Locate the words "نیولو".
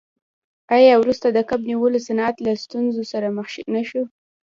1.69-1.99